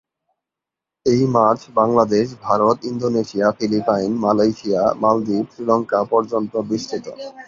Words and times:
এই 1.05 1.21
মাছ 1.27 1.59
Bangladesh, 1.73 2.27
Bharat, 2.41 2.77
Indonesia, 2.85 3.47
Philippines, 3.51 4.11
Malaysia, 4.17 4.81
মালদ্বীপ, 5.03 5.45
শ্রীলঙ্কা 5.53 5.99
পর্যন্ত 6.03 6.53
বিস্তৃত। 6.69 7.05